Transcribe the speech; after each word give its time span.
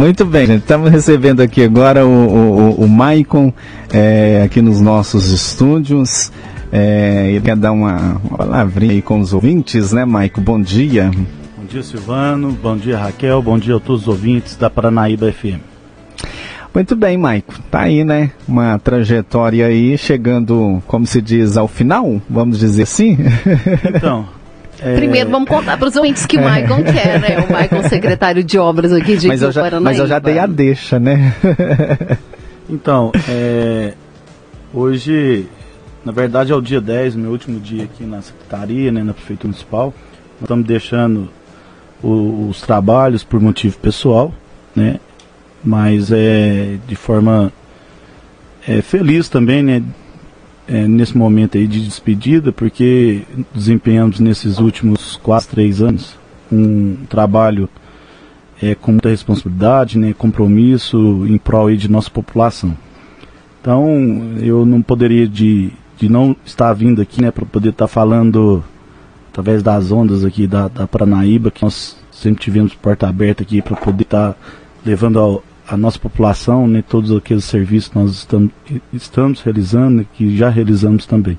Muito 0.00 0.24
bem, 0.24 0.46
gente. 0.46 0.62
Estamos 0.62 0.90
recebendo 0.90 1.42
aqui 1.42 1.62
agora 1.62 2.06
o, 2.06 2.08
o, 2.08 2.84
o 2.84 2.88
Maicon 2.88 3.52
é, 3.92 4.40
aqui 4.42 4.62
nos 4.62 4.80
nossos 4.80 5.30
estúdios. 5.30 6.32
É, 6.72 7.26
ele 7.28 7.42
quer 7.42 7.54
dar 7.54 7.70
uma, 7.70 8.18
uma 8.24 8.38
palavrinha 8.38 8.92
aí 8.92 9.02
com 9.02 9.20
os 9.20 9.34
ouvintes, 9.34 9.92
né, 9.92 10.06
Maicon? 10.06 10.40
Bom 10.40 10.58
dia. 10.58 11.10
Bom 11.10 11.66
dia, 11.68 11.82
Silvano. 11.82 12.50
Bom 12.50 12.78
dia, 12.78 12.96
Raquel. 12.96 13.42
Bom 13.42 13.58
dia 13.58 13.76
a 13.76 13.78
todos 13.78 14.02
os 14.02 14.08
ouvintes 14.08 14.56
da 14.56 14.70
Paranaíba 14.70 15.30
FM. 15.30 15.60
Muito 16.74 16.96
bem, 16.96 17.18
Maico. 17.18 17.60
Tá 17.70 17.80
aí, 17.80 18.02
né? 18.02 18.30
Uma 18.48 18.78
trajetória 18.78 19.66
aí 19.66 19.98
chegando, 19.98 20.82
como 20.86 21.04
se 21.04 21.20
diz, 21.20 21.58
ao 21.58 21.68
final, 21.68 22.22
vamos 22.30 22.58
dizer 22.58 22.84
assim. 22.84 23.18
Então. 23.94 24.26
É... 24.82 24.94
Primeiro 24.96 25.30
vamos 25.30 25.48
contar 25.48 25.76
para 25.76 25.88
os 25.88 25.96
ouvintes 25.96 26.26
que 26.26 26.36
o 26.36 26.42
Maicon 26.42 26.82
quer, 26.82 27.20
né? 27.20 27.44
O 27.46 27.52
Maicon, 27.52 27.82
secretário 27.88 28.42
de 28.42 28.58
obras 28.58 28.92
aqui 28.92 29.16
de 29.16 29.28
mas 29.28 29.42
eu 29.42 29.52
já, 29.52 29.80
Mas 29.80 29.98
eu 29.98 30.06
já 30.06 30.18
dei 30.18 30.38
a 30.38 30.46
deixa, 30.46 30.98
né? 30.98 31.34
então, 32.68 33.12
é... 33.28 33.94
hoje, 34.72 35.46
na 36.04 36.12
verdade 36.12 36.52
é 36.52 36.54
o 36.54 36.60
dia 36.60 36.80
10, 36.80 37.16
meu 37.16 37.30
último 37.30 37.60
dia 37.60 37.84
aqui 37.84 38.04
na 38.04 38.22
secretaria, 38.22 38.90
né, 38.90 39.02
na 39.02 39.12
prefeitura 39.12 39.48
municipal. 39.48 39.94
Nós 40.40 40.42
estamos 40.42 40.66
deixando 40.66 41.28
o, 42.02 42.48
os 42.48 42.60
trabalhos 42.60 43.22
por 43.22 43.40
motivo 43.40 43.76
pessoal, 43.78 44.32
né? 44.74 44.98
mas 45.62 46.10
é 46.10 46.78
de 46.86 46.96
forma 46.96 47.52
é, 48.66 48.82
feliz 48.82 49.28
também, 49.28 49.62
né? 49.62 49.82
É, 50.72 50.86
nesse 50.86 51.18
momento 51.18 51.58
aí 51.58 51.66
de 51.66 51.80
despedida, 51.84 52.52
porque 52.52 53.22
desempenhamos 53.52 54.20
nesses 54.20 54.60
últimos 54.60 55.18
quase 55.20 55.48
três 55.48 55.82
anos 55.82 56.16
um 56.50 56.94
trabalho 57.08 57.68
é, 58.62 58.76
com 58.76 58.92
muita 58.92 59.08
responsabilidade, 59.08 59.98
né, 59.98 60.14
compromisso 60.16 61.26
em 61.26 61.36
prol 61.38 61.66
aí 61.66 61.76
de 61.76 61.90
nossa 61.90 62.08
população. 62.08 62.76
Então, 63.60 64.36
eu 64.40 64.64
não 64.64 64.80
poderia 64.80 65.26
de, 65.26 65.72
de 65.98 66.08
não 66.08 66.36
estar 66.46 66.72
vindo 66.72 67.02
aqui, 67.02 67.20
né, 67.20 67.32
para 67.32 67.44
poder 67.44 67.70
estar 67.70 67.88
falando 67.88 68.62
através 69.30 69.64
das 69.64 69.90
ondas 69.90 70.24
aqui 70.24 70.46
da, 70.46 70.68
da 70.68 70.86
Paranaíba, 70.86 71.50
que 71.50 71.64
nós 71.64 71.96
sempre 72.12 72.44
tivemos 72.44 72.74
porta 72.74 73.08
aberta 73.08 73.42
aqui 73.42 73.60
para 73.60 73.76
poder 73.76 74.04
estar 74.04 74.36
levando 74.86 75.18
ao, 75.18 75.42
a 75.70 75.76
nossa 75.76 75.98
população, 75.98 76.66
né, 76.66 76.82
todos 76.86 77.12
aqueles 77.12 77.44
serviços 77.44 77.90
que 77.90 77.98
nós 77.98 78.10
estamos, 78.10 78.50
estamos 78.92 79.40
realizando, 79.40 80.04
que 80.14 80.36
já 80.36 80.48
realizamos 80.48 81.06
também. 81.06 81.38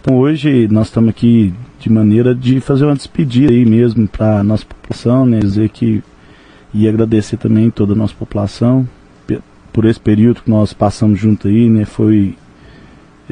Então 0.00 0.18
hoje 0.18 0.68
nós 0.70 0.88
estamos 0.88 1.08
aqui 1.08 1.54
de 1.80 1.90
maneira 1.90 2.34
de 2.34 2.60
fazer 2.60 2.84
uma 2.84 2.94
despedida 2.94 3.50
aí 3.50 3.64
mesmo 3.64 4.06
para 4.06 4.40
a 4.40 4.44
nossa 4.44 4.64
população, 4.66 5.24
né, 5.24 5.38
dizer 5.38 5.70
que 5.70 6.02
e 6.74 6.86
agradecer 6.86 7.38
também 7.38 7.70
toda 7.70 7.94
a 7.94 7.96
nossa 7.96 8.14
população 8.14 8.86
por 9.72 9.86
esse 9.86 10.00
período 10.00 10.42
que 10.42 10.50
nós 10.50 10.74
passamos 10.74 11.18
junto 11.18 11.48
aí, 11.48 11.70
né, 11.70 11.86
foi 11.86 12.36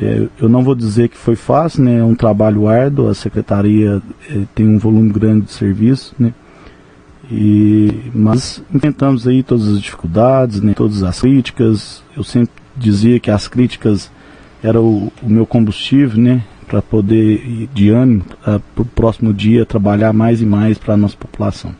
é, 0.00 0.26
eu 0.40 0.48
não 0.48 0.64
vou 0.64 0.74
dizer 0.74 1.10
que 1.10 1.16
foi 1.18 1.36
fácil, 1.36 1.84
né, 1.84 1.98
é 1.98 2.04
um 2.04 2.14
trabalho 2.14 2.66
árduo, 2.66 3.08
a 3.08 3.14
secretaria 3.14 4.00
é, 4.30 4.40
tem 4.54 4.66
um 4.66 4.78
volume 4.78 5.10
grande 5.10 5.46
de 5.46 5.52
serviço, 5.52 6.14
né, 6.18 6.32
e, 7.30 8.10
mas 8.14 8.62
enfrentamos 8.72 9.26
aí 9.26 9.42
todas 9.42 9.68
as 9.68 9.80
dificuldades, 9.80 10.60
né, 10.60 10.74
todas 10.74 11.02
as 11.02 11.20
críticas. 11.20 12.02
Eu 12.16 12.24
sempre 12.24 12.52
dizia 12.76 13.20
que 13.20 13.30
as 13.30 13.48
críticas 13.48 14.10
eram 14.62 14.84
o, 14.84 15.12
o 15.22 15.28
meu 15.28 15.46
combustível, 15.46 16.20
né, 16.20 16.42
para 16.66 16.80
poder 16.82 17.68
de 17.74 17.90
ânimo 17.90 18.24
para 18.42 18.60
o 18.76 18.84
próximo 18.84 19.32
dia 19.32 19.66
trabalhar 19.66 20.12
mais 20.12 20.40
e 20.40 20.46
mais 20.46 20.78
para 20.78 20.94
a 20.94 20.96
nossa 20.96 21.16
população. 21.16 21.74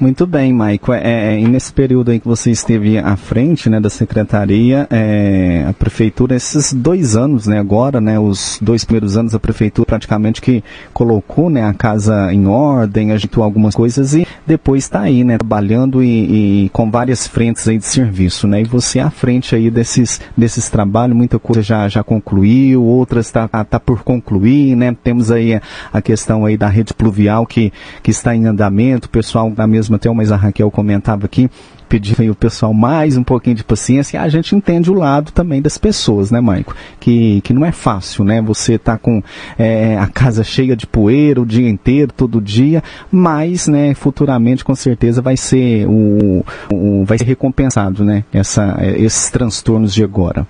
Muito 0.00 0.28
bem, 0.28 0.52
Maico. 0.52 0.92
É, 0.92 1.34
é, 1.34 1.40
e 1.40 1.48
nesse 1.48 1.72
período 1.72 2.12
aí 2.12 2.20
que 2.20 2.28
você 2.28 2.52
esteve 2.52 2.98
à 2.98 3.16
frente 3.16 3.68
né, 3.68 3.80
da 3.80 3.90
secretaria, 3.90 4.86
é, 4.90 5.66
a 5.68 5.72
prefeitura, 5.72 6.36
esses 6.36 6.72
dois 6.72 7.16
anos, 7.16 7.48
né, 7.48 7.58
agora, 7.58 8.00
né, 8.00 8.16
os 8.16 8.60
dois 8.62 8.84
primeiros 8.84 9.16
anos, 9.16 9.34
a 9.34 9.40
prefeitura 9.40 9.84
praticamente 9.84 10.40
que 10.40 10.62
colocou 10.92 11.50
né, 11.50 11.64
a 11.64 11.74
casa 11.74 12.32
em 12.32 12.46
ordem, 12.46 13.10
ajeitou 13.10 13.42
algumas 13.42 13.74
coisas 13.74 14.14
e 14.14 14.24
depois 14.46 14.84
está 14.84 15.00
aí, 15.00 15.24
né, 15.24 15.36
trabalhando 15.36 16.00
e, 16.00 16.66
e, 16.66 16.68
com 16.68 16.88
várias 16.88 17.26
frentes 17.26 17.66
aí 17.66 17.76
de 17.76 17.86
serviço, 17.86 18.46
né, 18.46 18.60
e 18.60 18.64
você 18.64 19.00
à 19.00 19.10
frente 19.10 19.56
aí 19.56 19.68
desses, 19.68 20.20
desses 20.36 20.70
trabalhos, 20.70 21.16
muita 21.16 21.40
coisa 21.40 21.60
já, 21.60 21.88
já 21.88 22.04
concluiu, 22.04 22.84
outras 22.84 23.26
está 23.26 23.48
tá, 23.48 23.64
tá 23.64 23.80
por 23.80 24.04
concluir, 24.04 24.76
né, 24.76 24.96
temos 25.02 25.32
aí 25.32 25.54
a, 25.54 25.62
a 25.92 26.00
questão 26.00 26.46
aí 26.46 26.56
da 26.56 26.68
rede 26.68 26.94
pluvial 26.94 27.44
que, 27.44 27.72
que 28.00 28.12
está 28.12 28.32
em 28.32 28.46
andamento, 28.46 29.08
o 29.08 29.10
pessoal 29.10 29.50
da 29.50 29.66
mesma 29.66 29.87
mesmo, 29.88 29.96
até 29.96 30.10
mas 30.12 30.32
a 30.32 30.36
Raquel 30.36 30.70
comentava 30.70 31.26
aqui, 31.26 31.50
pedir 31.88 32.30
o 32.30 32.34
pessoal 32.34 32.74
mais 32.74 33.16
um 33.16 33.24
pouquinho 33.24 33.56
de 33.56 33.64
paciência. 33.64 34.20
A 34.20 34.28
gente 34.28 34.54
entende 34.54 34.90
o 34.90 34.94
lado 34.94 35.32
também 35.32 35.62
das 35.62 35.78
pessoas, 35.78 36.30
né, 36.30 36.40
Maico? 36.40 36.74
Que, 37.00 37.40
que 37.40 37.54
não 37.54 37.64
é 37.64 37.72
fácil, 37.72 38.24
né? 38.24 38.42
Você 38.42 38.78
tá 38.78 38.98
com 38.98 39.22
é, 39.58 39.96
a 39.98 40.06
casa 40.06 40.44
cheia 40.44 40.76
de 40.76 40.86
poeira 40.86 41.40
o 41.40 41.46
dia 41.46 41.68
inteiro, 41.68 42.12
todo 42.14 42.40
dia, 42.40 42.82
mas, 43.10 43.66
né, 43.66 43.94
futuramente 43.94 44.64
com 44.64 44.74
certeza 44.74 45.22
vai 45.22 45.36
ser 45.36 45.86
o, 45.86 46.44
o 46.72 47.04
vai 47.04 47.18
ser 47.18 47.24
recompensado, 47.24 48.04
né? 48.04 48.24
Essa, 48.32 48.76
esses 48.96 49.30
transtornos 49.30 49.94
de 49.94 50.04
agora. 50.04 50.46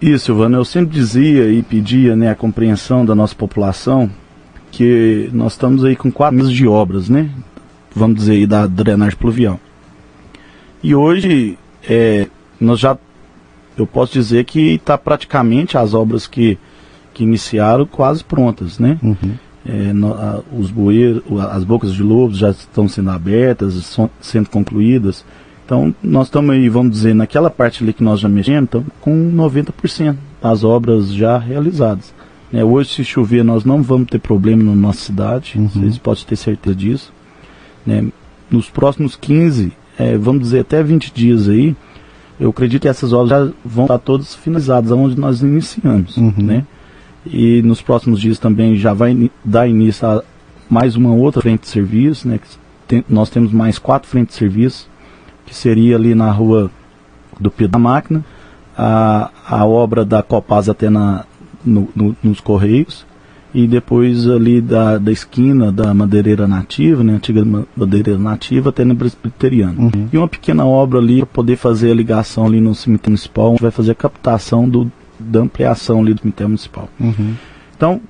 Isso, 0.00 0.26
Silvana, 0.26 0.56
eu 0.56 0.64
sempre 0.64 0.90
dizia 0.90 1.50
e 1.50 1.62
pedia 1.62 2.16
né, 2.16 2.30
a 2.30 2.34
compreensão 2.34 3.04
da 3.04 3.14
nossa 3.14 3.34
população 3.34 4.10
que 4.70 5.30
nós 5.32 5.52
estamos 5.52 5.84
aí 5.84 5.96
com 5.96 6.10
quatro 6.10 6.36
meses 6.36 6.52
de 6.52 6.66
obras, 6.66 7.08
né? 7.08 7.30
Vamos 7.94 8.18
dizer, 8.18 8.46
da 8.46 8.66
drenagem 8.66 9.16
pluvial. 9.18 9.60
E 10.82 10.94
hoje, 10.94 11.58
é, 11.88 12.28
nós 12.60 12.78
já, 12.78 12.96
eu 13.76 13.86
posso 13.86 14.12
dizer 14.12 14.44
que 14.44 14.74
está 14.74 14.96
praticamente 14.96 15.76
as 15.76 15.94
obras 15.94 16.26
que, 16.26 16.58
que 17.12 17.24
iniciaram 17.24 17.86
quase 17.86 18.22
prontas, 18.22 18.78
né? 18.78 18.98
Uhum. 19.02 19.34
É, 19.66 19.92
no, 19.92 20.14
a, 20.14 20.40
os 20.56 20.70
bueiros, 20.70 21.22
as 21.50 21.64
bocas 21.64 21.92
de 21.92 22.02
lobos 22.02 22.38
já 22.38 22.50
estão 22.50 22.88
sendo 22.88 23.10
abertas, 23.10 23.74
são, 23.74 24.08
sendo 24.20 24.48
concluídas. 24.48 25.24
Então, 25.66 25.94
nós 26.02 26.28
estamos 26.28 26.54
aí, 26.54 26.68
vamos 26.68 26.92
dizer, 26.92 27.14
naquela 27.14 27.50
parte 27.50 27.82
ali 27.82 27.92
que 27.92 28.02
nós 28.02 28.20
já 28.20 28.28
mexemos, 28.28 28.64
estamos 28.64 28.88
com 29.00 29.30
90% 29.32 30.16
das 30.40 30.64
obras 30.64 31.12
já 31.12 31.36
realizadas. 31.36 32.14
É, 32.52 32.64
hoje, 32.64 32.88
se 32.90 33.04
chover, 33.04 33.44
nós 33.44 33.64
não 33.64 33.82
vamos 33.82 34.08
ter 34.08 34.18
problema 34.18 34.62
na 34.62 34.74
nossa 34.74 35.00
cidade, 35.00 35.58
uhum. 35.58 35.68
vocês 35.68 35.98
podem 35.98 36.24
ter 36.24 36.36
certeza 36.36 36.74
disso. 36.74 37.12
Né? 37.88 38.08
Nos 38.50 38.68
próximos 38.68 39.16
15, 39.16 39.72
é, 39.98 40.16
vamos 40.18 40.42
dizer 40.42 40.60
até 40.60 40.82
20 40.82 41.12
dias 41.12 41.48
aí, 41.48 41.74
eu 42.38 42.50
acredito 42.50 42.82
que 42.82 42.88
essas 42.88 43.12
obras 43.12 43.30
já 43.30 43.52
vão 43.64 43.84
estar 43.84 43.98
todas 43.98 44.34
finalizadas, 44.34 44.90
onde 44.92 45.18
nós 45.18 45.40
iniciamos. 45.40 46.16
Uhum. 46.16 46.34
Né? 46.36 46.66
E 47.26 47.62
nos 47.62 47.80
próximos 47.80 48.20
dias 48.20 48.38
também 48.38 48.76
já 48.76 48.92
vai 48.92 49.30
dar 49.44 49.66
início 49.66 50.06
a 50.06 50.22
mais 50.68 50.96
uma 50.96 51.12
outra 51.12 51.40
frente 51.40 51.62
de 51.62 51.68
serviço, 51.68 52.28
né? 52.28 52.38
Tem, 52.86 53.02
nós 53.08 53.30
temos 53.30 53.52
mais 53.52 53.78
quatro 53.78 54.08
frentes 54.08 54.34
de 54.34 54.38
serviço, 54.38 54.88
que 55.46 55.54
seria 55.54 55.96
ali 55.96 56.14
na 56.14 56.30
rua 56.30 56.70
do 57.40 57.50
Pedro 57.50 57.72
da 57.72 57.78
Máquina, 57.78 58.24
a, 58.76 59.30
a 59.46 59.64
obra 59.64 60.04
da 60.04 60.22
Copasa 60.22 60.72
até 60.72 60.90
na, 60.90 61.24
no, 61.64 61.88
no, 61.96 62.16
nos 62.22 62.40
Correios, 62.40 63.06
e 63.58 63.66
depois 63.66 64.28
ali 64.28 64.60
da, 64.60 64.98
da 64.98 65.10
esquina 65.10 65.72
da 65.72 65.92
madeireira 65.92 66.46
nativa, 66.46 67.02
né, 67.02 67.14
antiga 67.14 67.44
madeireira 67.76 68.16
nativa, 68.16 68.68
até 68.68 68.84
na 68.84 68.94
presbiteriana. 68.94 69.74
Uhum. 69.80 70.08
E 70.12 70.16
uma 70.16 70.28
pequena 70.28 70.64
obra 70.64 71.00
ali 71.00 71.18
para 71.18 71.26
poder 71.26 71.56
fazer 71.56 71.90
a 71.90 71.94
ligação 71.94 72.46
ali 72.46 72.60
no 72.60 72.72
cemitério 72.72 73.10
municipal, 73.10 73.50
onde 73.50 73.62
vai 73.62 73.72
fazer 73.72 73.90
a 73.90 73.94
captação 73.96 74.68
do, 74.68 74.88
da 75.18 75.40
ampliação 75.40 76.00
ali 76.00 76.14
do 76.14 76.20
cemitério 76.20 76.50
municipal. 76.50 76.88
Uhum. 77.00 77.34
Então, 77.76 78.00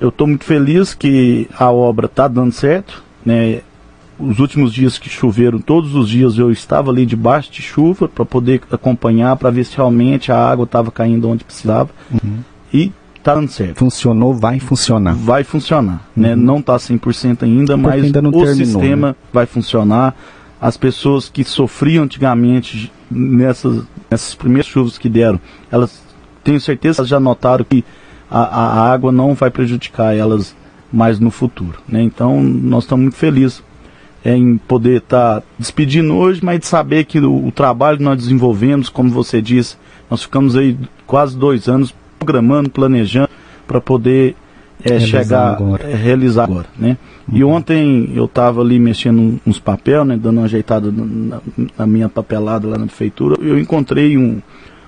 eu 0.00 0.08
estou 0.08 0.26
muito 0.26 0.44
feliz 0.44 0.92
que 0.92 1.48
a 1.56 1.70
obra 1.70 2.06
está 2.06 2.26
dando 2.26 2.50
certo, 2.50 3.04
né, 3.24 3.60
os 4.18 4.40
últimos 4.40 4.74
dias 4.74 4.98
que 4.98 5.08
choveram, 5.08 5.60
todos 5.60 5.94
os 5.94 6.08
dias 6.08 6.36
eu 6.36 6.50
estava 6.50 6.90
ali 6.90 7.06
debaixo 7.06 7.52
de 7.52 7.62
chuva 7.62 8.08
para 8.08 8.24
poder 8.24 8.60
acompanhar, 8.72 9.36
para 9.36 9.50
ver 9.50 9.62
se 9.62 9.76
realmente 9.76 10.32
a 10.32 10.36
água 10.36 10.64
estava 10.64 10.90
caindo 10.90 11.28
onde 11.28 11.44
precisava. 11.44 11.90
Uhum. 12.10 12.38
E 12.74 12.90
está 13.26 13.34
dando 13.34 13.50
certo. 13.50 13.78
Funcionou, 13.78 14.32
vai 14.32 14.60
funcionar. 14.60 15.14
Vai 15.14 15.42
funcionar. 15.42 16.00
Né? 16.16 16.34
Uhum. 16.34 16.40
Não 16.40 16.58
está 16.58 16.76
100% 16.76 17.42
ainda, 17.42 17.76
mas 17.76 18.04
ainda 18.04 18.20
o 18.20 18.22
terminou, 18.32 18.46
sistema 18.46 19.08
né? 19.08 19.14
vai 19.32 19.46
funcionar. 19.46 20.14
As 20.60 20.76
pessoas 20.76 21.28
que 21.28 21.44
sofriam 21.44 22.04
antigamente 22.04 22.90
nessas, 23.10 23.84
nessas 24.10 24.34
primeiras 24.34 24.66
chuvas 24.66 24.96
que 24.96 25.08
deram, 25.08 25.40
elas 25.70 26.06
tenho 26.42 26.60
certeza 26.60 27.04
já 27.04 27.18
notaram 27.18 27.64
que 27.64 27.84
a, 28.30 28.40
a 28.40 28.92
água 28.92 29.10
não 29.10 29.34
vai 29.34 29.50
prejudicar 29.50 30.14
elas 30.14 30.54
mais 30.92 31.18
no 31.18 31.30
futuro. 31.30 31.78
Né? 31.88 32.02
Então 32.02 32.42
nós 32.42 32.84
estamos 32.84 33.02
muito 33.02 33.16
felizes 33.16 33.62
em 34.24 34.56
poder 34.56 34.98
estar 34.98 35.40
tá 35.40 35.46
despedindo 35.58 36.14
hoje, 36.14 36.40
mas 36.42 36.60
de 36.60 36.66
saber 36.66 37.04
que 37.04 37.18
o, 37.18 37.46
o, 37.46 37.52
trabalho 37.52 37.98
que 37.98 38.04
nós 38.04 38.16
desenvolvemos, 38.16 38.88
como 38.88 39.10
você 39.10 39.42
disse, 39.42 39.76
nós 40.10 40.22
ficamos 40.22 40.56
aí 40.56 40.76
quase 41.06 41.36
dois 41.36 41.68
anos 41.68 41.94
programando, 42.18 42.70
planejando 42.70 43.28
para 43.66 43.80
poder 43.80 44.34
é, 44.84 45.00
chegar 45.00 45.54
agora. 45.54 45.84
É, 45.84 45.94
realizar 45.94 46.44
agora, 46.44 46.66
né? 46.78 46.96
Uhum. 47.28 47.36
E 47.36 47.44
ontem 47.44 48.12
eu 48.14 48.26
estava 48.26 48.60
ali 48.60 48.78
mexendo 48.78 49.40
uns 49.46 49.58
papel, 49.58 50.04
né, 50.04 50.16
dando 50.16 50.38
uma 50.38 50.44
ajeitada 50.44 50.92
na, 50.92 51.40
na, 51.76 51.86
minha 51.86 52.08
papelada 52.08 52.68
lá 52.68 52.78
na 52.78 52.86
prefeitura, 52.86 53.36
eu 53.40 53.58
encontrei 53.58 54.16
um, 54.16 54.40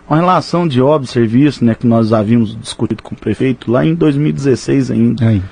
uma 0.08 0.16
relação 0.16 0.68
de 0.68 0.80
obra 0.80 1.04
e 1.04 1.10
serviço, 1.10 1.64
né, 1.64 1.74
que 1.74 1.86
nós 1.86 2.12
havíamos 2.12 2.56
discutido 2.60 3.02
com 3.02 3.14
o 3.14 3.18
prefeito 3.18 3.70
lá 3.72 3.84
em 3.84 3.94
2016 3.94 4.90
ainda. 4.90 5.26
Aí 5.26 5.42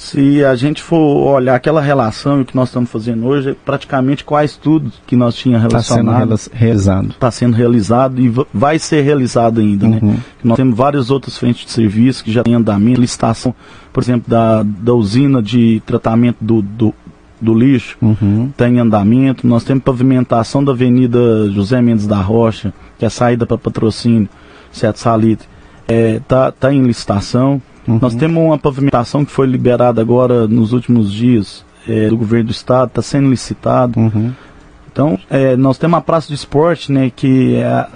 se 0.00 0.42
a 0.42 0.54
gente 0.54 0.82
for 0.82 0.96
olhar 0.96 1.54
aquela 1.54 1.78
relação 1.78 2.38
e 2.38 2.40
o 2.40 2.44
que 2.46 2.56
nós 2.56 2.70
estamos 2.70 2.88
fazendo 2.88 3.26
hoje, 3.26 3.54
praticamente 3.66 4.24
quase 4.24 4.58
tudo 4.58 4.90
que 5.06 5.14
nós 5.14 5.34
tínhamos 5.34 5.70
relacionado 5.70 6.32
está 6.32 6.36
sendo 6.38 6.58
realizado. 6.58 7.08
Está 7.10 7.30
sendo 7.30 7.54
realizado 7.54 8.18
e 8.18 8.32
vai 8.52 8.78
ser 8.78 9.02
realizado 9.02 9.60
ainda. 9.60 9.86
Né? 9.86 9.98
Uhum. 10.00 10.12
Né? 10.12 10.18
Nós 10.42 10.56
temos 10.56 10.74
várias 10.74 11.10
outras 11.10 11.36
frentes 11.36 11.66
de 11.66 11.72
serviço 11.72 12.24
que 12.24 12.32
já 12.32 12.42
têm 12.42 12.54
andamento, 12.54 12.98
licitação, 12.98 13.54
por 13.92 14.02
exemplo, 14.02 14.24
da, 14.26 14.62
da 14.62 14.94
usina 14.94 15.42
de 15.42 15.82
tratamento 15.84 16.38
do, 16.40 16.62
do, 16.62 16.94
do 17.38 17.52
lixo 17.52 17.98
uhum. 18.00 18.50
tem 18.56 18.80
andamento. 18.80 19.46
Nós 19.46 19.64
temos 19.64 19.84
pavimentação 19.84 20.64
da 20.64 20.72
Avenida 20.72 21.50
José 21.50 21.82
Mendes 21.82 22.06
da 22.06 22.22
Rocha, 22.22 22.72
que 22.98 23.04
é 23.04 23.08
a 23.08 23.10
saída 23.10 23.44
para 23.44 23.58
patrocínio, 23.58 24.30
Sete 24.72 24.98
Salitre, 24.98 25.46
está 25.82 25.94
é, 25.94 26.20
tá, 26.26 26.50
tá 26.52 26.72
em 26.72 26.84
licitação. 26.84 27.60
Uhum. 27.90 27.98
Nós 28.00 28.14
temos 28.14 28.42
uma 28.42 28.58
pavimentação 28.58 29.24
que 29.24 29.30
foi 29.30 29.46
liberada 29.46 30.00
agora 30.00 30.46
nos 30.46 30.72
últimos 30.72 31.12
dias 31.12 31.64
é, 31.88 32.08
do 32.08 32.16
governo 32.16 32.46
do 32.46 32.52
estado, 32.52 32.88
está 32.88 33.02
sendo 33.02 33.30
licitado. 33.30 33.98
Uhum. 33.98 34.32
Então, 34.92 35.18
é, 35.28 35.56
nós 35.56 35.78
temos 35.78 35.98
a 35.98 36.00
praça 36.00 36.28
de 36.28 36.34
esporte, 36.34 36.90
né, 36.92 37.10
que 37.14 37.56
é 37.56 37.86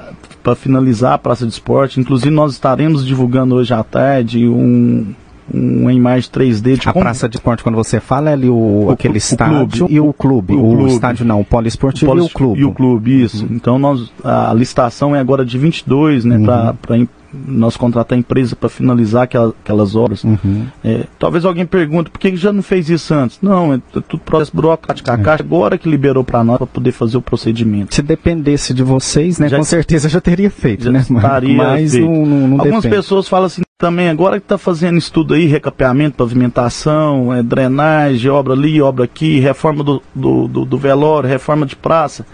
para 0.43 0.55
finalizar 0.55 1.15
a 1.15 1.19
praça 1.19 1.47
de 1.47 1.53
esporte. 1.53 1.99
Inclusive, 1.99 2.31
nós 2.31 2.53
estaremos 2.53 3.05
divulgando 3.05 3.55
hoje 3.55 3.73
à 3.73 3.83
tarde 3.83 4.47
um, 4.47 5.15
uma 5.53 5.93
imagem 5.93 6.31
3D 6.31 6.79
de 6.79 6.89
A 6.89 6.93
como... 6.93 7.03
praça 7.03 7.29
de 7.29 7.37
esporte, 7.37 7.63
quando 7.63 7.77
você 7.77 7.99
fala, 7.99 8.31
é 8.31 8.33
ali 8.35 8.49
o, 8.49 8.85
o 8.87 8.91
aquele 8.91 9.15
o 9.15 9.17
estádio 9.17 9.67
clube, 9.69 9.95
e 9.95 10.01
o 10.01 10.13
clube. 10.13 10.55
O, 10.55 10.73
o 10.73 10.77
clube. 10.77 10.93
estádio 10.93 11.25
não, 11.25 11.41
o 11.41 11.45
poliesportivo 11.45 12.13
o 12.13 12.15
poli... 12.15 12.23
e 12.23 12.27
o 12.27 12.31
clube. 12.31 12.61
E 12.61 12.65
o 12.65 12.73
clube, 12.73 13.23
isso. 13.23 13.45
Uhum. 13.45 13.53
Então, 13.53 13.79
nós, 13.79 14.13
a 14.23 14.53
licitação 14.53 15.17
é 15.17 15.19
agora 15.19 15.45
de 15.45 15.57
22, 15.59 16.25
né, 16.25 16.37
uhum. 16.37 16.45
para 16.45 17.09
nós 17.47 17.77
contratar 17.77 18.17
a 18.17 18.19
empresa 18.19 18.55
para 18.55 18.69
finalizar 18.69 19.25
aquelas, 19.25 19.53
aquelas 19.63 19.97
obras. 19.97 20.25
Uhum. 20.25 20.67
É, 20.83 21.07
talvez 21.19 21.45
alguém 21.45 21.67
pergunte, 21.67 22.11
por 22.11 22.19
que 22.19 22.37
já 22.37 22.53
não 22.53 22.63
fez 22.63 22.89
isso 22.89 23.13
antes? 23.15 23.39
Não, 23.43 23.75
é, 23.75 23.81
tudo 23.93 24.19
processo 24.19 24.55
burocrático. 24.55 25.11
A 25.11 25.15
é. 25.15 25.19
Caixa 25.19 25.43
agora 25.43 25.77
que 25.79 25.89
liberou 25.89 26.25
para 26.25 26.43
nós 26.45 26.59
para 26.59 26.67
poder 26.67 26.93
fazer 26.93 27.17
o 27.17 27.23
procedimento. 27.23 27.95
Se 27.95 28.03
dependesse 28.03 28.73
de 28.73 28.83
vocês, 28.83 29.39
né, 29.39 29.49
já, 29.49 29.57
com 29.57 29.65
certeza 29.65 30.09
já 30.09 30.21
teria 30.21 30.51
feito, 30.51 30.85
já 30.85 30.93
né? 30.93 31.05
Mas 31.09 31.93
feito. 31.93 32.07
Não, 32.07 32.27
não, 32.27 32.49
não 32.49 32.61
Algumas 32.61 32.83
depende. 32.83 32.97
pessoas 33.03 33.29
falam 33.29 33.47
assim 33.47 33.63
também, 33.77 34.09
agora 34.09 34.39
que 34.39 34.45
está 34.45 34.57
fazendo 34.57 34.97
estudo 34.97 35.35
aí, 35.35 35.47
recapeamento, 35.47 36.17
pavimentação, 36.17 37.35
é, 37.35 37.43
drenagem, 37.43 38.31
obra 38.31 38.53
ali, 38.55 38.81
obra 38.81 39.05
aqui, 39.05 39.41
reforma 39.41 39.83
do, 39.83 40.03
do, 40.15 40.49
do, 40.49 40.65
do 40.65 40.79
velório, 40.79 41.29
reforma 41.29 41.67
de 41.67 41.77
praça. 41.77 42.25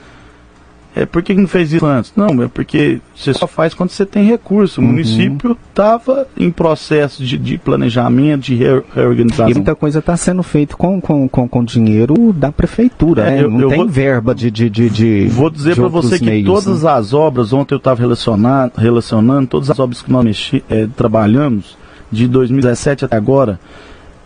É, 0.94 1.06
por 1.06 1.22
que 1.22 1.32
não 1.34 1.46
fez 1.46 1.72
isso 1.72 1.87
antes? 1.87 2.12
Não, 2.16 2.42
é 2.42 2.48
porque 2.48 3.00
você 3.14 3.32
só 3.32 3.46
faz 3.46 3.75
quando 3.75 3.90
você 3.90 4.04
tem 4.04 4.25
recurso. 4.25 4.81
O 4.81 4.84
uhum. 4.84 4.90
município 4.90 5.56
estava 5.69 6.26
em 6.37 6.50
processo 6.50 7.25
de, 7.25 7.38
de, 7.38 7.58
planejamento, 7.58 8.42
de 8.42 8.56
reorganização. 8.56 9.50
E 9.50 9.54
muita 9.54 9.75
coisa 9.76 10.00
está 10.00 10.16
sendo 10.16 10.42
feita 10.42 10.75
com, 10.75 11.00
com, 11.00 11.28
com, 11.28 11.48
com, 11.48 11.64
dinheiro 11.64 12.32
da 12.32 12.50
prefeitura, 12.50 13.22
é, 13.22 13.31
né? 13.31 13.44
Eu, 13.44 13.50
não 13.50 13.60
eu 13.60 13.69
tem 13.69 13.78
vou, 13.78 13.88
verba 13.88 14.34
de, 14.34 14.50
de, 14.50 14.69
de, 14.69 14.90
de 14.90 15.28
Vou 15.28 15.48
dizer 15.48 15.76
para 15.76 15.87
você 15.87 16.19
que 16.19 16.25
meios, 16.25 16.46
todas 16.46 16.82
né? 16.82 16.90
as 16.90 17.12
obras, 17.14 17.52
ontem 17.52 17.75
eu 17.75 17.78
estava 17.78 18.00
relacionando, 18.00 18.72
relacionando, 18.76 19.46
todas 19.46 19.70
as 19.70 19.78
obras 19.78 20.02
que 20.02 20.10
nós 20.10 20.25
mexi, 20.25 20.64
é, 20.69 20.88
trabalhamos, 20.96 21.78
de 22.10 22.26
2017 22.26 23.04
até 23.04 23.16
agora, 23.16 23.60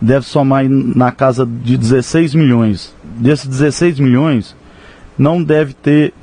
deve 0.01 0.25
somar 0.25 0.65
na 0.67 1.11
casa 1.11 1.45
de 1.45 1.77
16 1.77 2.33
milhões. 2.33 2.93
Desses 3.03 3.47
16 3.47 3.99
milhões, 3.99 4.55
não 5.17 5.43
deve 5.43 5.73
ter 5.73 6.13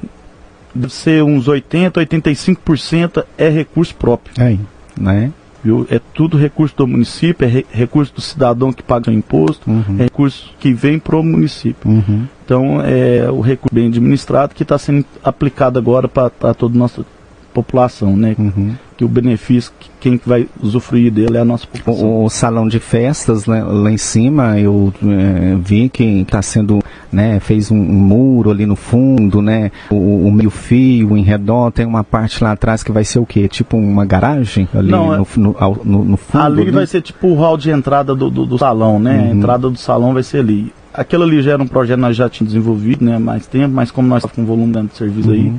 deve 0.75 0.93
ser 0.93 1.23
uns 1.23 1.49
80, 1.49 2.01
85% 2.01 3.25
é 3.37 3.49
recurso 3.49 3.95
próprio. 3.95 4.35
É, 4.39 4.57
né? 4.99 5.33
Viu? 5.63 5.87
É 5.89 6.01
tudo 6.13 6.37
recurso 6.37 6.77
do 6.77 6.87
município, 6.89 7.45
é 7.45 7.49
re 7.49 7.67
recurso 7.71 8.13
do 8.15 8.21
cidadão 8.21 8.73
que 8.73 8.83
paga 8.83 9.11
o 9.11 9.15
imposto, 9.15 9.71
uhum. 9.71 9.97
é 9.99 10.05
recurso 10.05 10.53
que 10.59 10.73
vem 10.73 10.99
para 10.99 11.17
o 11.17 11.23
município. 11.23 11.89
Uhum. 11.89 12.27
Então 12.45 12.83
é 12.83 13.31
o 13.31 13.41
recurso 13.41 13.73
bem 13.73 13.87
administrado 13.87 14.55
que 14.55 14.65
está 14.65 14.77
sendo 14.77 15.05
aplicado 15.23 15.79
agora 15.79 16.09
para 16.09 16.53
toda 16.55 16.75
a 16.75 16.79
nossa 16.79 17.07
população, 17.53 18.17
né? 18.17 18.35
Uhum 18.39 18.75
que 19.03 19.05
o 19.05 19.09
benefício, 19.09 19.73
quem 19.99 20.21
vai 20.25 20.47
usufruir 20.63 21.13
dele 21.13 21.37
é 21.37 21.41
a 21.41 21.45
nossa 21.45 21.67
população. 21.67 22.09
O, 22.09 22.25
o 22.25 22.31
salão 22.31 22.69
de 22.69 22.79
festas 22.79 23.47
né, 23.47 23.63
lá 23.65 23.91
em 23.91 23.97
cima, 23.97 24.61
eu 24.61 24.93
é, 25.03 25.57
vi 25.57 25.89
que 25.89 26.05
está 26.05 26.41
sendo, 26.41 26.79
né, 27.11 27.41
fez 27.41 27.73
um, 27.73 27.77
muro 27.77 28.53
ali 28.53 28.65
no 28.65 28.77
fundo, 28.77 29.43
né, 29.43 29.73
o, 29.91 30.29
o 30.29 30.33
meio 30.33 30.51
fio 30.51 31.17
em 31.17 31.23
redor, 31.23 31.73
tem 31.73 31.85
uma 31.85 32.05
parte 32.05 32.43
lá 32.45 32.53
atrás 32.53 32.85
que 32.85 32.93
vai 32.93 33.05
ser 33.05 33.19
o 33.19 33.27
quê? 33.27 33.49
Tipo 33.49 33.77
uma 33.77 34.05
garagem 34.05 34.69
ali 34.73 34.93
Não, 34.93 35.17
no, 35.17 35.27
no, 35.37 35.57
no, 35.85 36.05
no, 36.05 36.17
fundo? 36.17 36.45
Ali 36.45 36.71
vai 36.71 36.87
ser 36.87 37.03
tipo 37.03 37.27
o 37.27 37.35
hall 37.35 37.57
de 37.57 37.71
entrada 37.71 38.15
do, 38.15 38.31
do, 38.31 38.47
do 38.47 38.59
salão, 38.59 39.01
né, 39.01 39.19
uhum. 39.19 39.25
a 39.25 39.35
entrada 39.35 39.69
do 39.69 39.79
salão 39.79 40.15
vai 40.15 40.23
ser 40.23 40.39
ali. 40.39 40.73
Aquilo 40.95 41.25
ali 41.25 41.43
já 41.43 41.53
era 41.53 41.63
um 41.63 41.67
projeto 41.67 41.97
que 41.97 42.03
nós 42.03 42.17
já 42.17 42.29
tínhamos 42.29 42.53
desenvolvido, 42.53 43.05
né, 43.05 43.19
mais 43.19 43.47
tempo, 43.47 43.75
mas 43.75 43.91
como 43.91 44.07
nós 44.07 44.19
estamos 44.19 44.37
com 44.37 44.45
volume 44.45 44.89
de 44.89 44.97
serviço 44.97 45.29
uhum. 45.29 45.35
aí, 45.35 45.53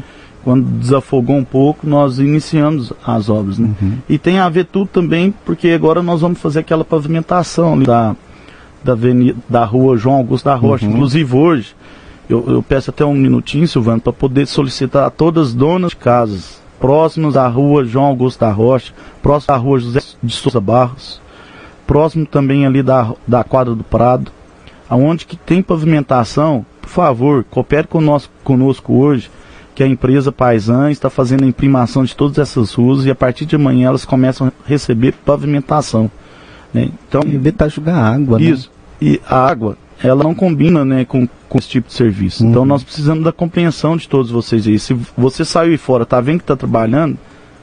quando 0.43 0.65
desafogou 0.79 1.37
um 1.37 1.43
pouco, 1.43 1.87
nós 1.87 2.19
iniciamos 2.19 2.91
as 3.05 3.29
obras. 3.29 3.57
Né? 3.57 3.69
Uhum. 3.81 3.97
E 4.09 4.17
tem 4.17 4.39
a 4.39 4.49
ver 4.49 4.65
tudo 4.65 4.87
também, 4.87 5.33
porque 5.45 5.69
agora 5.69 6.03
nós 6.03 6.21
vamos 6.21 6.39
fazer 6.39 6.59
aquela 6.59 6.83
pavimentação 6.83 7.73
ali 7.73 7.85
da, 7.85 8.15
da, 8.83 8.91
avenida, 8.91 9.37
da 9.47 9.63
rua 9.63 9.95
João 9.95 10.17
Augusto 10.17 10.45
da 10.45 10.55
Rocha. 10.55 10.85
Uhum. 10.85 10.93
Inclusive 10.93 11.35
hoje, 11.35 11.75
eu, 12.29 12.43
eu, 12.47 12.63
peço 12.63 12.89
até 12.89 13.05
um 13.05 13.13
minutinho, 13.13 13.67
Silvano, 13.67 14.01
para 14.01 14.11
poder 14.11 14.45
solicitar 14.45 15.05
a 15.05 15.09
todas 15.09 15.49
as 15.49 15.53
donas 15.53 15.91
de 15.91 15.97
casas 15.97 16.61
próximas 16.77 17.37
à 17.37 17.47
rua 17.47 17.85
João 17.85 18.05
Augusto 18.05 18.41
da 18.41 18.51
Rocha, 18.51 18.93
próximo 19.21 19.55
à 19.55 19.57
rua 19.57 19.79
José 19.79 20.01
de 20.21 20.33
Souza 20.33 20.59
Barros, 20.59 21.21
próximo 21.87 22.25
também 22.25 22.65
ali 22.65 22.83
da, 22.83 23.13
da 23.25 23.45
quadra 23.45 23.73
do 23.73 23.83
Prado, 23.83 24.29
aonde 24.89 25.25
que 25.25 25.37
tem 25.37 25.63
pavimentação, 25.63 26.65
por 26.81 26.89
favor, 26.89 27.45
coopere 27.45 27.87
conosco, 27.87 28.33
conosco 28.43 28.93
hoje 28.93 29.31
que 29.75 29.83
a 29.83 29.87
empresa 29.87 30.31
Paisan 30.31 30.91
está 30.91 31.09
fazendo 31.09 31.43
a 31.43 31.47
imprimação 31.47 32.03
de 32.03 32.15
todas 32.15 32.37
essas 32.37 32.73
ruas 32.73 33.05
e 33.05 33.11
a 33.11 33.15
partir 33.15 33.45
de 33.45 33.55
amanhã 33.55 33.87
elas 33.87 34.05
começam 34.05 34.47
a 34.47 34.51
receber 34.65 35.13
pavimentação. 35.25 36.09
Né? 36.73 36.89
Então, 37.07 37.21
evitar 37.23 37.69
jogar 37.69 37.95
água, 37.95 38.39
né? 38.39 38.45
Isso. 38.45 38.71
Né? 39.01 39.09
E 39.09 39.21
a 39.27 39.45
água, 39.45 39.77
ela 40.01 40.23
não 40.23 40.33
combina 40.33 40.85
né, 40.85 41.05
com, 41.05 41.27
com 41.49 41.57
esse 41.57 41.67
tipo 41.67 41.87
de 41.87 41.93
serviço. 41.93 42.43
Uhum. 42.43 42.49
Então 42.49 42.65
nós 42.65 42.83
precisamos 42.83 43.23
da 43.23 43.31
compreensão 43.31 43.97
de 43.97 44.07
todos 44.07 44.31
vocês 44.31 44.67
aí. 44.67 44.79
Se 44.79 44.93
você 45.17 45.43
saiu 45.43 45.77
fora, 45.77 46.05
tá 46.05 46.21
vendo 46.21 46.37
que 46.37 46.43
está 46.43 46.55
trabalhando, 46.55 47.17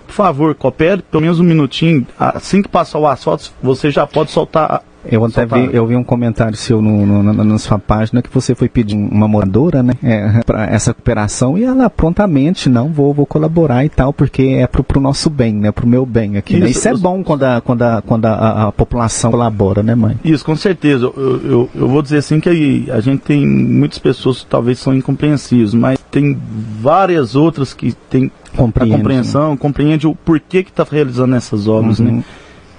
por 0.06 0.12
favor, 0.12 0.54
coopere 0.54 1.02
pelo 1.02 1.22
menos 1.22 1.40
um 1.40 1.44
minutinho. 1.44 2.06
Assim 2.18 2.62
que 2.62 2.68
passar 2.68 2.98
o 2.98 3.06
asfalto, 3.06 3.52
você 3.62 3.90
já 3.90 4.06
pode 4.06 4.30
soltar 4.30 4.82
eu 5.04 5.24
até 5.24 5.46
vi, 5.46 5.70
eu 5.72 5.86
vi 5.86 5.96
um 5.96 6.04
comentário 6.04 6.56
seu 6.56 6.82
no, 6.82 7.06
no, 7.06 7.22
no, 7.22 7.44
na 7.44 7.58
sua 7.58 7.78
página 7.78 8.20
que 8.22 8.28
você 8.32 8.54
foi 8.54 8.68
pedir 8.68 8.96
uma 8.96 9.26
moradora, 9.26 9.82
né, 9.82 9.94
é, 10.02 10.40
para 10.44 10.66
essa 10.66 10.92
cooperação 10.92 11.56
e 11.56 11.64
ela 11.64 11.88
prontamente, 11.88 12.68
não, 12.68 12.88
vou, 12.88 13.12
vou 13.14 13.26
colaborar 13.26 13.84
e 13.84 13.88
tal, 13.88 14.12
porque 14.12 14.58
é 14.60 14.66
pro, 14.66 14.84
pro 14.84 15.00
nosso 15.00 15.30
bem, 15.30 15.54
né, 15.54 15.72
pro 15.72 15.86
meu 15.86 16.04
bem 16.04 16.36
aqui. 16.36 16.54
Isso, 16.54 16.64
né? 16.64 16.70
Isso 16.70 16.88
é 16.88 16.94
bom 16.94 17.22
quando, 17.22 17.44
a, 17.44 17.60
quando, 17.60 17.82
a, 17.82 18.02
quando 18.02 18.26
a, 18.26 18.68
a, 18.68 18.72
população 18.72 19.30
colabora, 19.30 19.82
né, 19.82 19.94
mãe? 19.94 20.18
Isso, 20.24 20.44
com 20.44 20.56
certeza. 20.56 21.06
Eu, 21.16 21.40
eu, 21.44 21.70
eu 21.74 21.88
vou 21.88 22.02
dizer 22.02 22.18
assim 22.18 22.40
que 22.40 22.88
a 22.90 23.00
gente 23.00 23.20
tem 23.20 23.46
muitas 23.46 23.98
pessoas 23.98 24.40
que 24.40 24.46
talvez 24.46 24.78
são 24.78 24.94
incompreensíveis, 24.94 25.74
mas 25.74 25.98
tem 26.10 26.36
várias 26.80 27.34
outras 27.34 27.72
que 27.72 27.92
têm 28.10 28.30
Compreende, 28.56 28.94
a 28.94 28.96
compreensão, 28.98 29.50
né? 29.52 29.56
compreende 29.56 30.06
o 30.06 30.14
porquê 30.14 30.62
que 30.62 30.70
está 30.70 30.84
realizando 30.88 31.34
essas 31.36 31.68
obras, 31.68 32.00
né? 32.00 32.10
uhum. 32.10 32.16
né? 32.16 32.24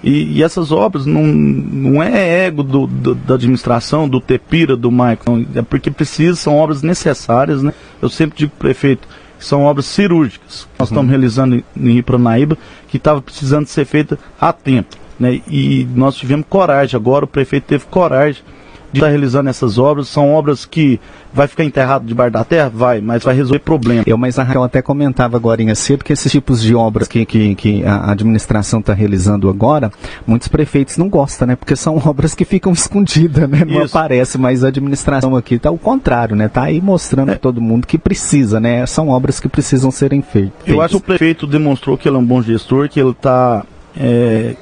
E, 0.04 0.38
e, 0.38 0.44
essas 0.44 0.72
obras 0.72 1.06
não, 1.06 1.24
não 1.24 2.02
é 2.02 2.46
ego 2.46 2.64
do, 2.64 2.88
do, 2.88 3.14
da 3.14 3.36
administração, 3.36 4.10
do 4.10 4.20
Tepira, 4.20 4.76
do 4.76 4.92
Maicon, 4.92 5.46
é 5.54 5.62
porque 5.62 5.92
precisam, 5.92 6.36
são 6.36 6.58
obras 6.58 6.82
necessárias, 6.82 7.62
né? 7.62 7.74
Eu 8.02 8.10
sempre 8.10 8.40
digo 8.40 8.52
para 8.52 8.58
o 8.58 8.60
prefeito 8.60 9.08
são 9.42 9.64
obras 9.64 9.88
cirúrgicas. 9.88 10.68
Nós 10.78 10.90
uhum. 10.90 10.94
estamos 10.94 11.10
realizando 11.10 11.64
em 11.76 11.98
Ipranaíba, 11.98 12.58
que 12.88 12.98
estava 12.98 13.22
precisando 13.22 13.66
ser 13.66 13.86
feita 13.86 14.18
a 14.40 14.54
tempo. 14.54 14.96
Né? 15.20 15.42
E 15.48 15.88
nós 15.96 16.16
tivemos 16.16 16.46
coragem, 16.48 16.96
agora 16.96 17.26
o 17.26 17.28
prefeito 17.28 17.66
teve 17.66 17.86
coragem 17.86 18.44
de 18.92 19.00
estar 19.00 19.10
realizando 19.10 19.50
essas 19.50 19.78
obras. 19.78 20.08
São 20.08 20.34
obras 20.34 20.66
que 20.66 21.00
vai 21.34 21.48
ficar 21.48 21.64
enterrado 21.64 22.06
debaixo 22.06 22.34
da 22.34 22.44
terra? 22.44 22.72
Vai, 22.74 23.02
mas 23.02 23.24
vai 23.24 23.36
resolver 23.36 23.60
problemas. 23.60 24.06
Eu, 24.08 24.18
mas 24.18 24.38
a 24.38 24.44
Raquel 24.44 24.64
até 24.64 24.82
comentava 24.82 25.38
agora 25.38 25.62
em 25.62 25.74
cedo 25.76 26.04
que 26.04 26.14
esses 26.14 26.32
tipos 26.32 26.62
de 26.62 26.76
obras 26.76 27.08
que, 27.08 27.26
que, 27.26 27.56
que 27.56 27.86
a 27.86 28.12
administração 28.12 28.80
está 28.80 28.94
realizando 28.94 29.50
agora, 29.50 29.92
muitos 30.26 30.48
prefeitos 30.48 30.98
não 30.98 31.10
gostam, 31.10 31.48
né? 31.48 31.56
Porque 31.56 31.76
são 31.76 31.98
obras 32.06 32.36
que 32.36 32.46
ficam 32.46 32.74
escondidas, 32.74 33.50
né? 33.50 33.66
Não 33.66 33.84
Isso. 33.84 33.98
aparece, 33.98 34.38
mas 34.38 34.64
a 34.64 34.68
administração 34.68 35.36
aqui 35.36 35.56
está 35.56 35.72
o 35.72 35.78
contrário, 35.78 36.36
né? 36.36 36.46
Está 36.46 36.64
aí 36.64 36.82
mostrando 36.82 37.30
é. 37.30 37.32
para 37.34 37.40
todo 37.40 37.62
mundo 37.62 37.88
que 37.88 37.98
precisa, 37.98 38.60
né? 38.60 38.86
São 38.86 39.10
obras 39.10 39.40
que 39.40 39.48
precisam 39.48 39.92
serem 39.92 40.22
feitas. 40.22 40.52
Eu 40.66 40.82
acho 40.82 40.96
que 40.96 40.98
o 40.98 41.06
prefeito 41.06 41.48
demonstrou 41.48 41.98
que 41.98 42.08
ele 42.08 42.18
é 42.18 42.20
um 42.20 42.26
bom 42.26 42.42
gestor, 42.42 42.90
que 42.90 43.00
ele 43.00 43.12
está 43.12 43.66
é, 43.98 44.56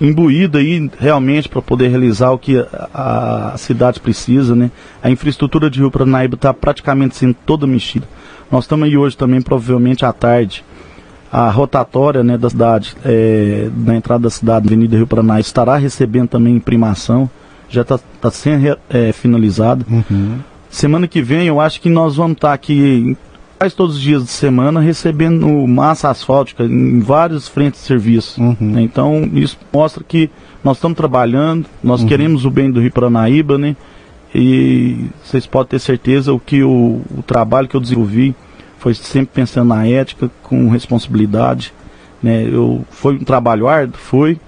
imbuído 0.00 0.58
aí 0.58 0.90
realmente 0.98 1.48
para 1.48 1.62
poder 1.62 1.88
realizar 1.88 2.30
o 2.30 2.38
que 2.38 2.58
a, 2.92 3.52
a, 3.52 3.58
cidade 3.58 4.00
precisa, 4.00 4.54
né? 4.54 4.70
A 5.02 5.10
infraestrutura 5.10 5.70
de 5.70 5.80
Rio 5.80 5.90
Paranaíba 5.90 6.34
está 6.34 6.52
praticamente 6.52 7.16
sendo 7.16 7.34
toda 7.46 7.66
mexida. 7.66 8.06
Nós 8.50 8.64
estamos 8.64 8.86
aí 8.86 8.96
hoje 8.96 9.16
também, 9.16 9.40
provavelmente 9.40 10.04
à 10.04 10.12
tarde, 10.12 10.64
a 11.30 11.48
rotatória 11.50 12.22
né, 12.22 12.36
da 12.36 12.50
cidade, 12.50 12.94
é, 13.04 13.70
na 13.74 13.96
entrada 13.96 14.24
da 14.24 14.30
cidade, 14.30 14.66
Avenida 14.66 14.96
Rio 14.96 15.06
Paranaíba, 15.06 15.40
estará 15.40 15.76
recebendo 15.76 16.28
também 16.28 16.56
imprimação, 16.56 17.30
já 17.68 17.80
está 17.80 17.98
tá 18.20 18.30
sendo 18.30 18.76
é, 18.90 19.12
finalizado. 19.12 19.86
Uhum. 19.90 20.38
Semana 20.68 21.08
que 21.08 21.22
vem 21.22 21.46
eu 21.46 21.60
acho 21.60 21.80
que 21.80 21.88
nós 21.88 22.16
vamos 22.16 22.36
estar 22.36 22.48
tá 22.48 22.54
aqui 22.54 23.16
quase 23.62 23.76
todos 23.76 23.94
os 23.94 24.02
dias 24.02 24.24
de 24.24 24.30
semana 24.30 24.80
recebendo 24.80 25.46
massa 25.68 26.10
asfáltica 26.10 26.64
em 26.64 26.98
várias 26.98 27.46
frentes 27.46 27.80
de 27.80 27.86
serviço. 27.86 28.42
Uhum. 28.42 28.56
Né? 28.58 28.82
Então 28.82 29.30
isso 29.34 29.56
mostra 29.72 30.02
que 30.02 30.28
nós 30.64 30.78
estamos 30.78 30.96
trabalhando, 30.96 31.66
nós 31.80 32.02
uhum. 32.02 32.08
queremos 32.08 32.44
o 32.44 32.50
bem 32.50 32.72
do 32.72 32.80
Rio 32.80 32.90
Paranaíba, 32.90 33.56
né? 33.56 33.76
E 34.34 35.06
vocês 35.22 35.46
podem 35.46 35.70
ter 35.70 35.78
certeza 35.78 36.32
o 36.32 36.40
que 36.40 36.64
o, 36.64 37.02
o 37.16 37.22
trabalho 37.24 37.68
que 37.68 37.76
eu 37.76 37.80
desenvolvi 37.80 38.34
foi 38.80 38.94
sempre 38.94 39.32
pensando 39.32 39.68
na 39.68 39.86
ética, 39.86 40.28
com 40.42 40.68
responsabilidade. 40.68 41.72
Né? 42.20 42.48
Eu, 42.50 42.84
foi 42.90 43.14
um 43.14 43.24
trabalho 43.24 43.68
árduo, 43.68 43.96
foi, 43.96 44.40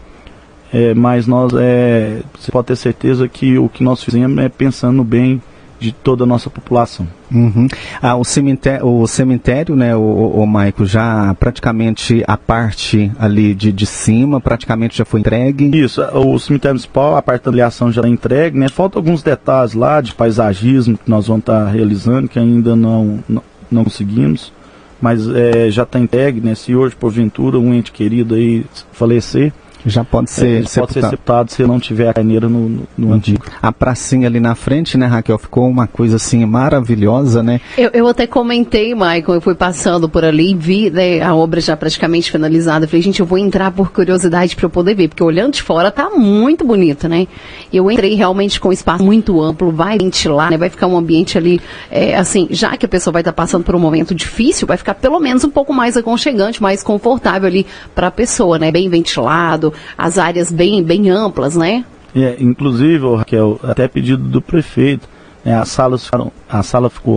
é, 0.73 0.92
mas 0.92 1.28
nós 1.28 1.52
é, 1.54 2.21
você 2.37 2.50
pode 2.50 2.66
ter 2.66 2.76
certeza 2.76 3.28
que 3.28 3.59
o 3.59 3.68
que 3.68 3.85
nós 3.85 4.02
fizemos 4.02 4.37
é 4.38 4.49
pensando 4.49 5.04
bem 5.04 5.40
de 5.78 5.93
toda 5.93 6.25
a 6.25 6.26
nossa 6.26 6.49
população. 6.49 7.07
Uhum. 7.33 7.66
Ah, 8.00 8.16
o 8.16 8.25
cemitério, 8.25 8.87
o 8.87 9.07
cemitério, 9.07 9.75
né, 9.75 9.95
o, 9.97 10.00
o, 10.00 10.47
Maico, 10.47 10.87
já 10.87 11.35
praticamente 11.38 12.23
a 12.26 12.37
parte 12.37 13.11
ali 13.19 13.54
de, 13.54 13.73
de 13.73 13.87
cima, 13.87 14.40
praticamente 14.40 14.97
já 14.97 15.04
foi 15.04 15.21
entregue? 15.21 15.71
Isso, 15.76 16.02
o 16.02 16.38
cemitério 16.38 16.75
municipal, 16.75 17.16
a 17.16 17.23
parte 17.23 17.45
da 17.45 17.50
aliação 17.50 17.90
já 17.90 18.00
está 18.00 18.09
entregue, 18.09 18.59
né? 18.59 18.69
Faltam 18.69 19.00
alguns 19.00 19.23
detalhes 19.23 19.75
lá 19.75 20.00
de 20.00 20.14
paisagismo 20.14 20.97
que 20.97 21.11
nós 21.11 21.26
vamos 21.26 21.43
estar 21.43 21.64
tá 21.64 21.71
realizando, 21.71 22.28
que 22.28 22.38
ainda 22.38 22.76
não, 22.76 23.19
não, 23.28 23.43
não 23.71 23.85
conseguimos, 23.85 24.52
mas 25.00 25.28
é, 25.28 25.71
já 25.71 25.83
está 25.83 25.99
entregue, 25.99 26.40
né? 26.40 26.54
Se 26.54 26.75
hoje, 26.75 26.95
porventura, 26.95 27.59
um 27.59 27.75
ente 27.75 27.90
querido 27.90 28.35
aí 28.35 28.64
falecer, 28.93 29.52
já 29.86 30.02
pode 30.04 30.30
ser, 30.30 30.62
é, 30.62 30.66
sepultado. 30.66 30.86
pode 30.86 30.92
ser 30.92 31.10
sepultado 31.10 31.52
se 31.52 31.62
não 31.64 31.78
tiver 31.78 32.08
a 32.08 32.14
carneira 32.14 32.48
no, 32.48 32.68
no, 32.68 32.88
no 32.96 33.06
uhum. 33.08 33.14
antigo. 33.14 33.44
A 33.60 33.72
pracinha 33.72 34.26
ali 34.26 34.40
na 34.40 34.54
frente, 34.54 34.96
né, 34.96 35.06
Raquel, 35.06 35.38
ficou 35.38 35.68
uma 35.68 35.86
coisa 35.86 36.16
assim 36.16 36.44
maravilhosa, 36.44 37.42
né? 37.42 37.60
Eu, 37.76 37.90
eu 37.92 38.06
até 38.08 38.26
comentei, 38.26 38.94
Michael, 38.94 39.34
eu 39.34 39.40
fui 39.40 39.54
passando 39.54 40.08
por 40.08 40.24
ali 40.24 40.52
e 40.52 40.54
vi 40.54 40.90
né, 40.90 41.20
a 41.20 41.34
obra 41.34 41.60
já 41.60 41.76
praticamente 41.76 42.30
finalizada. 42.30 42.84
Eu 42.84 42.88
falei, 42.88 43.02
gente, 43.02 43.20
eu 43.20 43.26
vou 43.26 43.38
entrar 43.38 43.70
por 43.70 43.92
curiosidade 43.92 44.56
para 44.56 44.66
eu 44.66 44.70
poder 44.70 44.94
ver, 44.94 45.08
porque 45.08 45.22
olhando 45.22 45.54
de 45.54 45.62
fora 45.62 45.90
tá 45.90 46.10
muito 46.10 46.64
bonito, 46.64 47.08
né? 47.08 47.26
Eu 47.72 47.90
entrei 47.90 48.14
realmente 48.14 48.58
com 48.58 48.68
um 48.68 48.72
espaço 48.72 49.04
muito 49.04 49.40
amplo, 49.42 49.70
vai 49.70 49.98
ventilar, 49.98 50.50
né? 50.50 50.56
Vai 50.56 50.70
ficar 50.70 50.86
um 50.86 50.96
ambiente 50.96 51.36
ali, 51.36 51.60
é, 51.90 52.16
assim, 52.16 52.48
já 52.50 52.76
que 52.76 52.86
a 52.86 52.88
pessoa 52.88 53.12
vai 53.12 53.20
estar 53.20 53.32
tá 53.32 53.36
passando 53.36 53.64
por 53.64 53.74
um 53.74 53.78
momento 53.78 54.14
difícil, 54.14 54.66
vai 54.66 54.76
ficar 54.76 54.94
pelo 54.94 55.20
menos 55.20 55.44
um 55.44 55.50
pouco 55.50 55.72
mais 55.72 55.96
aconchegante, 55.96 56.62
mais 56.62 56.82
confortável 56.82 57.46
ali 57.46 57.66
para 57.94 58.06
a 58.06 58.10
pessoa, 58.10 58.58
né? 58.58 58.70
Bem 58.70 58.88
ventilado, 58.88 59.74
as 59.97 60.19
áreas 60.19 60.50
bem, 60.50 60.83
bem 60.83 61.11
amplas, 61.11 61.57
né? 61.57 61.85
É, 62.14 62.37
inclusive, 62.38 63.04
Raquel, 63.16 63.59
até 63.62 63.88
pedido 63.88 64.23
do 64.23 64.40
prefeito, 64.40 65.09
né, 65.45 65.54
a, 65.57 65.64
sala, 65.64 65.99
a 66.49 66.62
sala 66.62 66.88
ficou 66.88 67.12